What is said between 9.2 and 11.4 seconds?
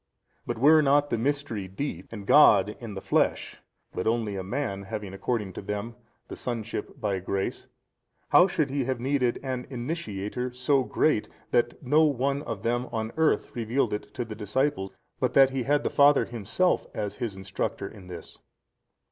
an Initiator 35 so great,